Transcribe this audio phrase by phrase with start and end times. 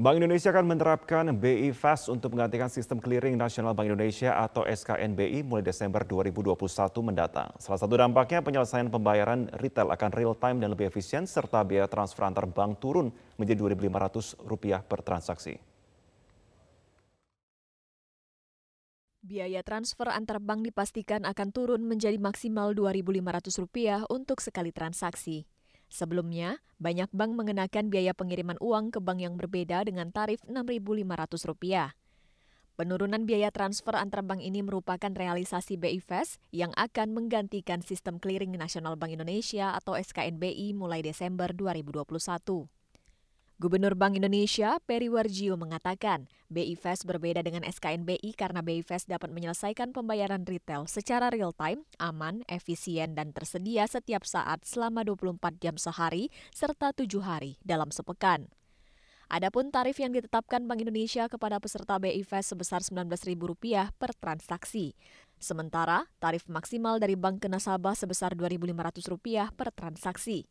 [0.00, 5.44] Bank Indonesia akan menerapkan BI Fast untuk menggantikan sistem clearing nasional Bank Indonesia atau SKNBI
[5.44, 6.56] mulai Desember 2021
[7.04, 7.52] mendatang.
[7.60, 12.24] Salah satu dampaknya penyelesaian pembayaran retail akan real time dan lebih efisien serta biaya transfer
[12.24, 15.60] antar bank turun menjadi Rp2.500 per transaksi.
[19.20, 25.59] Biaya transfer antar bank dipastikan akan turun menjadi maksimal Rp2.500 untuk sekali transaksi.
[25.90, 31.98] Sebelumnya, banyak bank mengenakan biaya pengiriman uang ke bank yang berbeda dengan tarif Rp6.500.
[32.80, 38.56] Penurunan biaya transfer antar bank ini merupakan realisasi BI Fast yang akan menggantikan sistem clearing
[38.56, 42.79] nasional Bank Indonesia atau SKNBI mulai Desember 2021.
[43.60, 49.28] Gubernur Bank Indonesia, Peri Warjio mengatakan, BI Fast berbeda dengan SKNBI karena BI Fast dapat
[49.36, 55.76] menyelesaikan pembayaran retail secara real time, aman, efisien, dan tersedia setiap saat selama 24 jam
[55.76, 58.48] sehari serta tujuh hari dalam sepekan.
[59.28, 64.96] Adapun tarif yang ditetapkan Bank Indonesia kepada peserta BI Fast sebesar Rp19.000 per transaksi.
[65.36, 70.48] Sementara, tarif maksimal dari bank ke nasabah sebesar Rp2.500 per transaksi.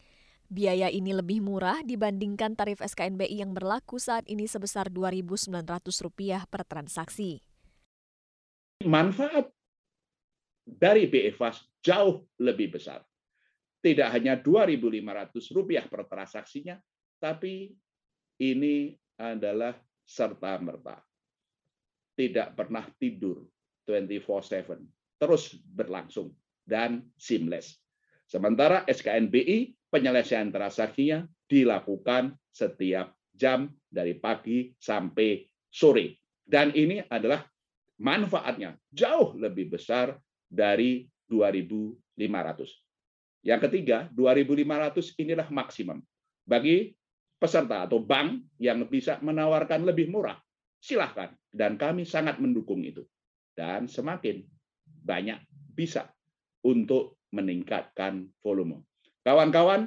[0.50, 7.38] Biaya ini lebih murah dibandingkan tarif SKNBI yang berlaku saat ini sebesar Rp2.900 per transaksi.
[8.82, 9.54] Manfaat
[10.66, 13.06] dari BFAS jauh lebih besar.
[13.78, 16.82] Tidak hanya Rp2.500 per transaksinya,
[17.22, 17.70] tapi
[18.42, 20.98] ini adalah serta-merta.
[22.18, 23.46] Tidak pernah tidur
[23.86, 24.82] 24-7,
[25.22, 26.34] terus berlangsung
[26.66, 27.78] dan seamless.
[28.26, 36.22] Sementara SKNBI penyelesaian transaksinya dilakukan setiap jam dari pagi sampai sore.
[36.46, 37.46] Dan ini adalah
[38.02, 40.18] manfaatnya jauh lebih besar
[40.50, 43.46] dari 2.500.
[43.46, 46.02] Yang ketiga, 2.500 inilah maksimum.
[46.44, 46.98] Bagi
[47.38, 50.36] peserta atau bank yang bisa menawarkan lebih murah,
[50.82, 51.32] silahkan.
[51.50, 53.06] Dan kami sangat mendukung itu.
[53.54, 54.42] Dan semakin
[55.06, 55.40] banyak
[55.74, 56.10] bisa
[56.66, 58.89] untuk meningkatkan volume.
[59.30, 59.86] Kawan-kawan,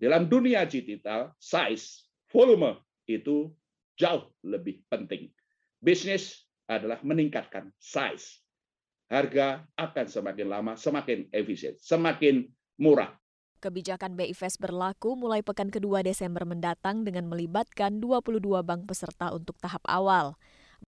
[0.00, 3.52] dalam dunia digital, size, volume itu
[4.00, 5.28] jauh lebih penting.
[5.84, 8.40] Bisnis adalah meningkatkan size.
[9.12, 12.48] Harga akan semakin lama, semakin efisien, semakin
[12.80, 13.12] murah.
[13.60, 19.60] Kebijakan BI Fast berlaku mulai pekan kedua Desember mendatang dengan melibatkan 22 bank peserta untuk
[19.60, 20.40] tahap awal.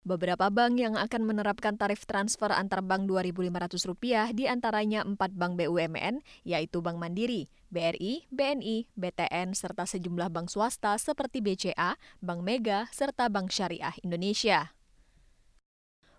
[0.03, 6.23] Beberapa bank yang akan menerapkan tarif transfer antar bank Rp2.500 di antaranya empat bank BUMN,
[6.44, 13.34] yaitu Bank Mandiri, BRI, BNI, BTN, serta sejumlah bank swasta seperti BCA, Bank Mega, serta
[13.34, 14.78] Bank Syariah Indonesia.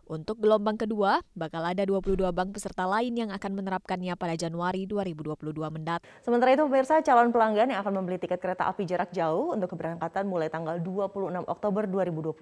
[0.04, 5.56] Untuk gelombang kedua, bakal ada 22 bank peserta lain yang akan menerapkannya pada Januari 2022
[5.72, 6.04] mendatang.
[6.20, 10.28] Sementara itu pemirsa calon pelanggan yang akan membeli tiket kereta api jarak jauh untuk keberangkatan
[10.28, 12.36] mulai tanggal 26 Oktober 2021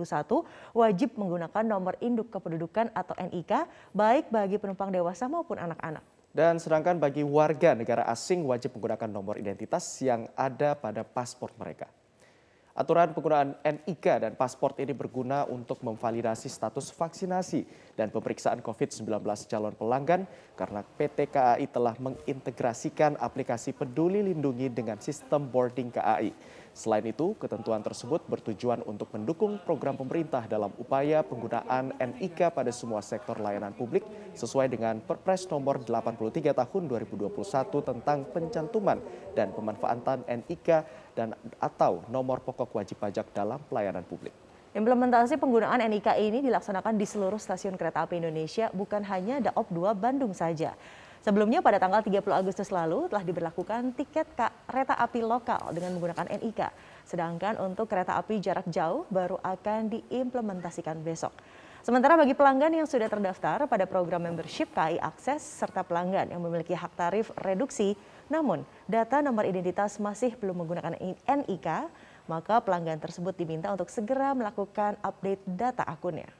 [0.74, 6.02] wajib menggunakan nomor induk kependudukan atau NIK baik bagi penumpang dewasa maupun anak-anak.
[6.32, 11.84] Dan sedangkan bagi warga negara asing wajib menggunakan nomor identitas yang ada pada paspor mereka.
[12.72, 19.12] Aturan penggunaan NIK dan paspor ini berguna untuk memvalidasi status vaksinasi dan pemeriksaan COVID-19
[19.44, 20.24] calon pelanggan
[20.56, 26.32] karena PT KAI telah mengintegrasikan aplikasi peduli lindungi dengan sistem boarding KAI.
[26.72, 33.04] Selain itu, ketentuan tersebut bertujuan untuk mendukung program pemerintah dalam upaya penggunaan NIK pada semua
[33.04, 34.00] sektor layanan publik
[34.32, 37.28] sesuai dengan Perpres nomor 83 tahun 2021
[37.84, 38.96] tentang pencantuman
[39.36, 40.68] dan pemanfaatan NIK
[41.12, 44.32] dan atau nomor pokok wajib pajak dalam pelayanan publik.
[44.72, 49.92] Implementasi penggunaan NIK ini dilaksanakan di seluruh stasiun kereta api Indonesia, bukan hanya Daop 2
[49.92, 50.72] Bandung saja.
[51.22, 54.26] Sebelumnya pada tanggal 30 Agustus lalu telah diberlakukan tiket
[54.66, 56.60] kereta api lokal dengan menggunakan NIK.
[57.06, 61.30] Sedangkan untuk kereta api jarak jauh baru akan diimplementasikan besok.
[61.82, 66.78] Sementara bagi pelanggan yang sudah terdaftar pada program membership KAI Akses serta pelanggan yang memiliki
[66.78, 67.94] hak tarif reduksi,
[68.32, 70.96] namun data nomor identitas masih belum menggunakan
[71.28, 71.68] NIK,
[72.24, 76.32] maka pelanggan tersebut diminta untuk segera melakukan update data akunnya.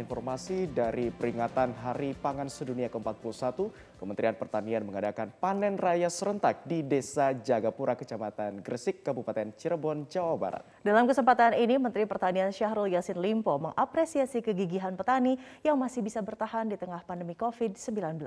[0.00, 3.68] Informasi dari peringatan Hari Pangan Sedunia ke-41,
[4.00, 10.64] Kementerian Pertanian mengadakan panen raya serentak di Desa Jagapura, Kecamatan Gresik, Kabupaten Cirebon, Jawa Barat.
[10.80, 16.72] Dalam kesempatan ini, Menteri Pertanian Syahrul Yassin Limpo mengapresiasi kegigihan petani yang masih bisa bertahan
[16.72, 18.24] di tengah pandemi COVID-19.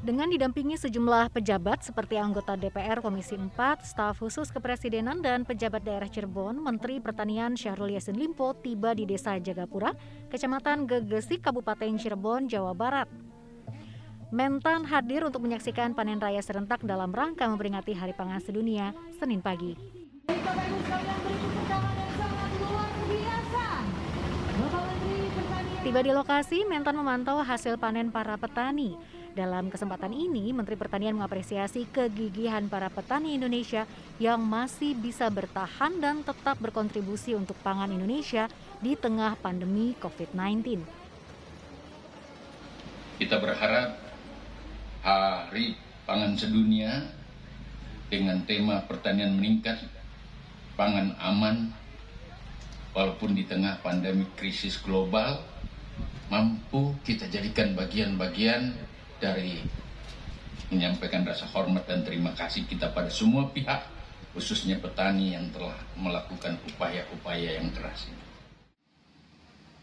[0.00, 3.52] Dengan didampingi sejumlah pejabat seperti anggota DPR Komisi 4,
[3.84, 9.36] staf khusus kepresidenan dan pejabat daerah Cirebon, Menteri Pertanian Syahrul Yassin Limpo tiba di Desa
[9.36, 9.92] Jagapura,
[10.32, 13.12] Kecamatan Gegesik, Kabupaten Cirebon, Jawa Barat.
[14.32, 19.76] Mentan hadir untuk menyaksikan panen raya serentak dalam rangka memperingati Hari Pangan Sedunia Senin pagi.
[25.84, 29.19] Tiba di lokasi, Mentan memantau hasil panen para petani.
[29.30, 33.86] Dalam kesempatan ini, Menteri Pertanian mengapresiasi kegigihan para petani Indonesia
[34.18, 38.50] yang masih bisa bertahan dan tetap berkontribusi untuk pangan Indonesia
[38.82, 40.82] di tengah pandemi COVID-19.
[43.22, 44.02] Kita berharap
[45.06, 45.78] Hari
[46.10, 46.90] Pangan Sedunia
[48.10, 49.78] dengan tema pertanian meningkat,
[50.74, 51.70] pangan aman,
[52.98, 55.38] walaupun di tengah pandemi krisis global,
[56.26, 58.74] mampu kita jadikan bagian-bagian
[59.20, 59.60] dari
[60.72, 63.84] menyampaikan rasa hormat dan terima kasih kita pada semua pihak,
[64.32, 68.30] khususnya petani yang telah melakukan upaya-upaya yang keras ini.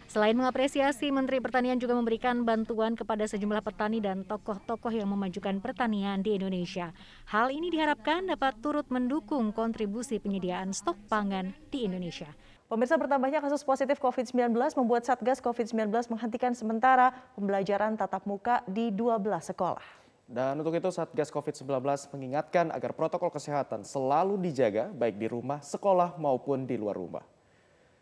[0.08, 6.24] Selain mengapresiasi, Menteri Pertanian juga memberikan bantuan kepada sejumlah petani dan tokoh-tokoh yang memajukan pertanian
[6.24, 6.96] di Indonesia.
[7.28, 12.32] Hal ini diharapkan dapat turut mendukung kontribusi penyediaan stok pangan di Indonesia.
[12.68, 19.24] Pemirsa bertambahnya kasus positif COVID-19 membuat Satgas COVID-19 menghentikan sementara pembelajaran tatap muka di 12
[19.56, 19.88] sekolah.
[20.28, 21.64] Dan untuk itu Satgas COVID-19
[22.12, 27.24] mengingatkan agar protokol kesehatan selalu dijaga baik di rumah, sekolah maupun di luar rumah.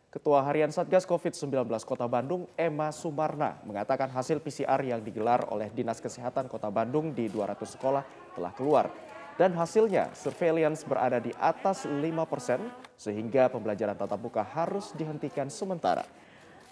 [0.09, 6.01] Ketua Harian Satgas COVID-19 Kota Bandung, Emma Sumarna, mengatakan hasil PCR yang digelar oleh Dinas
[6.01, 8.89] Kesehatan Kota Bandung di 200 sekolah telah keluar
[9.35, 12.59] dan hasilnya surveillance berada di atas 5 persen
[12.95, 16.07] sehingga pembelajaran tatap muka harus dihentikan sementara.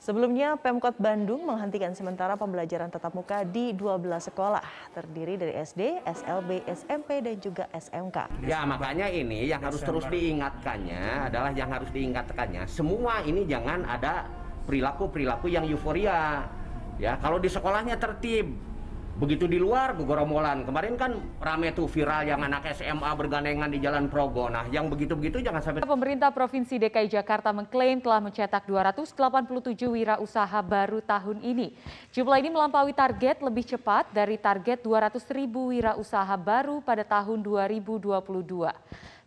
[0.04, 6.68] Sebelumnya, Pemkot Bandung menghentikan sementara pembelajaran tatap muka di 12 sekolah, terdiri dari SD, SLB,
[6.68, 8.44] SMP, dan juga SMK.
[8.44, 14.27] Ya, makanya ini yang harus terus diingatkannya adalah yang harus diingatkannya, semua ini jangan ada
[14.68, 16.51] perilaku-perilaku yang euforia.
[17.00, 18.73] Ya, kalau di sekolahnya tertib,
[19.13, 20.65] Begitu di luar gegoromolan.
[20.65, 24.50] Kemarin kan rame tuh viral yang anak SMA bergandengan di Jalan Progo.
[24.50, 30.98] Nah, yang begitu-begitu jangan sampai Pemerintah Provinsi DKI Jakarta mengklaim telah mencetak 287 wirausaha baru
[31.06, 31.77] tahun ini.
[32.10, 38.18] Jumlah ini melampaui target lebih cepat dari target 200 ribu wirausaha baru pada tahun 2022.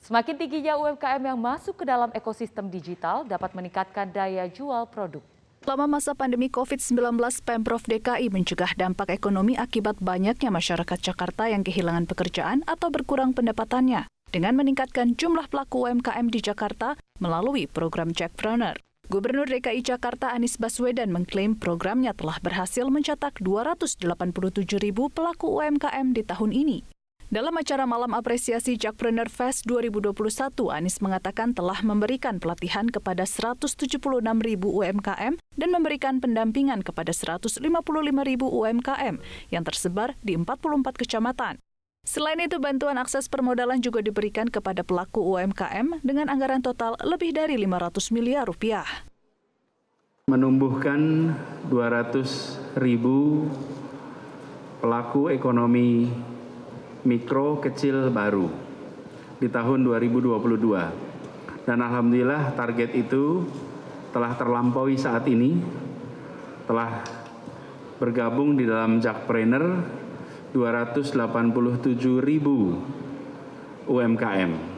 [0.02, 5.35] Semakin tingginya UMKM yang masuk ke dalam ekosistem digital dapat meningkatkan daya jual produk.
[5.64, 7.16] Selama masa pandemi COVID-19,
[7.46, 14.10] Pemprov DKI mencegah dampak ekonomi akibat banyaknya masyarakat Jakarta yang kehilangan pekerjaan atau berkurang pendapatannya
[14.34, 18.76] dengan meningkatkan jumlah pelaku UMKM di Jakarta melalui program Jackpreneur.
[19.06, 24.02] Gubernur DKI Jakarta Anies Baswedan mengklaim programnya telah berhasil mencetak 287
[24.82, 26.95] ribu pelaku UMKM di tahun ini.
[27.26, 30.14] Dalam acara malam apresiasi Jackpreneur Fest 2021,
[30.70, 33.98] Anies mengatakan telah memberikan pelatihan kepada 176
[34.46, 37.66] ribu UMKM dan memberikan pendampingan kepada 155
[38.22, 39.18] ribu UMKM
[39.50, 41.58] yang tersebar di 44 kecamatan.
[42.06, 47.58] Selain itu, bantuan akses permodalan juga diberikan kepada pelaku UMKM dengan anggaran total lebih dari
[47.58, 48.86] 500 miliar rupiah.
[50.30, 51.34] Menumbuhkan
[51.66, 53.50] 200 ribu
[54.78, 56.06] pelaku ekonomi
[57.06, 58.50] mikro kecil baru
[59.38, 61.62] di tahun 2022.
[61.62, 63.46] Dan alhamdulillah target itu
[64.10, 65.62] telah terlampaui saat ini.
[66.66, 67.06] Telah
[68.02, 69.86] bergabung di dalam Jakpreneur
[70.50, 71.14] 287
[72.18, 72.74] ribu
[73.86, 74.75] UMKM.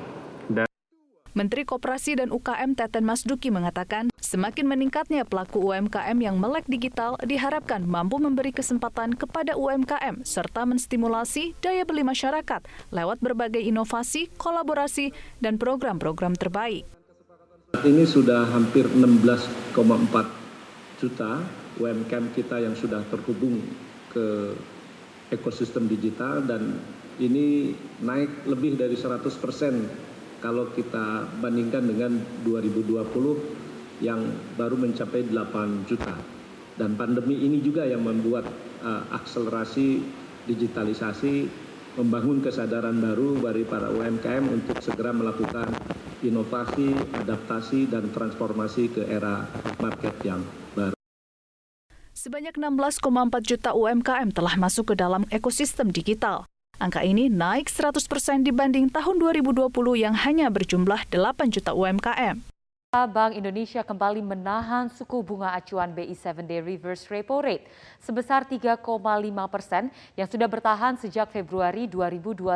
[1.38, 7.86] Menteri Koperasi dan UKM Teten Masduki mengatakan semakin meningkatnya pelaku UMKM yang melek digital diharapkan
[7.86, 15.62] mampu memberi kesempatan kepada UMKM serta menstimulasi daya beli masyarakat lewat berbagai inovasi, kolaborasi, dan
[15.62, 16.82] program-program terbaik.
[17.86, 19.78] Ini sudah hampir 16,4
[20.98, 21.38] juta
[21.78, 23.62] UMKM kita yang sudah terhubung
[24.10, 24.58] ke
[25.30, 26.82] ekosistem digital dan
[27.22, 29.86] ini naik lebih dari 100 persen
[30.38, 34.22] kalau kita bandingkan dengan 2020 yang
[34.54, 36.14] baru mencapai 8 juta.
[36.78, 38.46] Dan pandemi ini juga yang membuat
[38.86, 39.98] uh, akselerasi
[40.46, 41.50] digitalisasi,
[41.98, 45.66] membangun kesadaran baru dari para UMKM untuk segera melakukan
[46.22, 49.50] inovasi, adaptasi, dan transformasi ke era
[49.82, 50.42] market yang
[50.78, 50.94] baru.
[52.14, 53.02] Sebanyak 16,4
[53.42, 56.46] juta UMKM telah masuk ke dalam ekosistem digital.
[56.78, 59.66] Angka ini naik 100 persen dibanding tahun 2020
[59.98, 62.57] yang hanya berjumlah 8 juta UMKM.
[62.88, 67.68] Bank Indonesia kembali menahan suku bunga acuan BI 7-day reverse repo rate
[68.00, 68.80] sebesar 3,5
[69.52, 72.48] persen yang sudah bertahan sejak Februari 2021.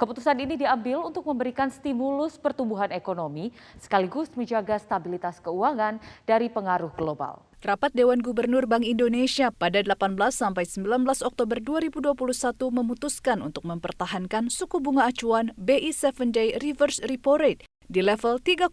[0.00, 7.44] Keputusan ini diambil untuk memberikan stimulus pertumbuhan ekonomi sekaligus menjaga stabilitas keuangan dari pengaruh global.
[7.60, 12.16] Rapat Dewan Gubernur Bank Indonesia pada 18 sampai 19 Oktober 2021
[12.72, 18.72] memutuskan untuk mempertahankan suku bunga acuan BI 7 Day Reverse Repo Rate di level 3,50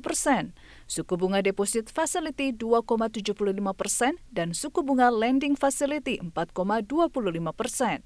[0.00, 0.56] persen,
[0.88, 3.32] suku bunga deposit facility 2,75
[3.76, 8.04] persen, dan suku bunga lending facility 4,25 persen.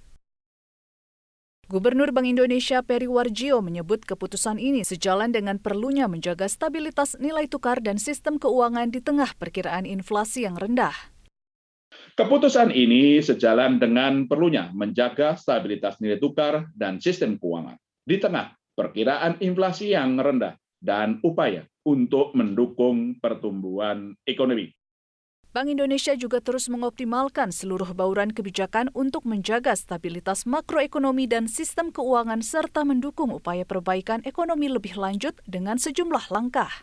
[1.64, 7.80] Gubernur Bank Indonesia Peri Warjio menyebut keputusan ini sejalan dengan perlunya menjaga stabilitas nilai tukar
[7.80, 10.92] dan sistem keuangan di tengah perkiraan inflasi yang rendah.
[12.20, 19.38] Keputusan ini sejalan dengan perlunya menjaga stabilitas nilai tukar dan sistem keuangan di tengah perkiraan
[19.40, 24.74] inflasi yang rendah dan upaya untuk mendukung pertumbuhan ekonomi.
[25.54, 32.42] Bank Indonesia juga terus mengoptimalkan seluruh bauran kebijakan untuk menjaga stabilitas makroekonomi dan sistem keuangan
[32.42, 36.82] serta mendukung upaya perbaikan ekonomi lebih lanjut dengan sejumlah langkah.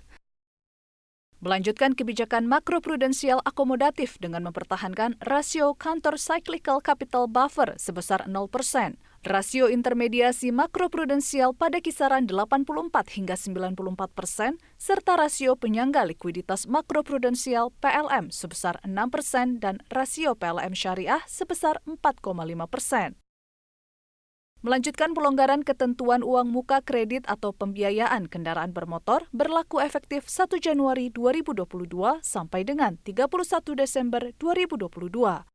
[1.44, 9.70] Melanjutkan kebijakan makroprudensial akomodatif dengan mempertahankan rasio counter cyclical capital buffer sebesar 0 persen, Rasio
[9.70, 12.66] intermediasi makroprudensial pada kisaran 84
[13.14, 20.74] hingga 94 persen, serta rasio penyangga likuiditas makroprudensial PLM sebesar 6 persen dan rasio PLM
[20.74, 22.34] syariah sebesar 4,5
[22.66, 23.14] persen.
[24.66, 31.66] Melanjutkan pelonggaran ketentuan uang muka kredit atau pembiayaan kendaraan bermotor berlaku efektif 1 Januari 2022
[32.26, 33.30] sampai dengan 31
[33.78, 35.51] Desember 2022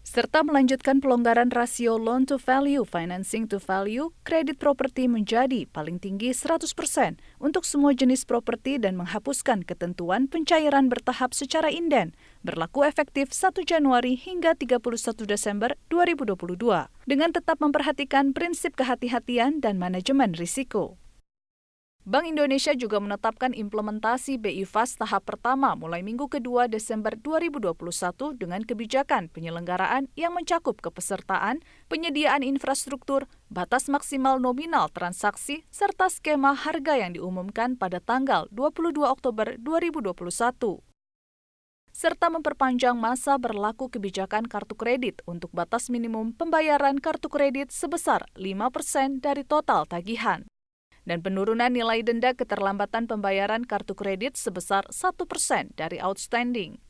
[0.00, 6.32] serta melanjutkan pelonggaran rasio loan to value, financing to value, kredit properti menjadi paling tinggi
[6.32, 6.66] 100%
[7.38, 14.16] untuk semua jenis properti dan menghapuskan ketentuan pencairan bertahap secara inden, berlaku efektif 1 Januari
[14.16, 14.80] hingga 31
[15.28, 20.96] Desember 2022, dengan tetap memperhatikan prinsip kehati-hatian dan manajemen risiko.
[22.10, 27.70] Bank Indonesia juga menetapkan implementasi BI Fast tahap pertama mulai minggu kedua Desember 2021
[28.34, 36.98] dengan kebijakan penyelenggaraan yang mencakup kepesertaan, penyediaan infrastruktur, batas maksimal nominal transaksi, serta skema harga
[36.98, 40.82] yang diumumkan pada tanggal 22 Oktober 2021
[41.94, 49.22] serta memperpanjang masa berlaku kebijakan kartu kredit untuk batas minimum pembayaran kartu kredit sebesar 5%
[49.22, 50.42] dari total tagihan
[51.08, 56.82] dan penurunan nilai denda keterlambatan pembayaran kartu kredit sebesar 1 persen dari outstanding.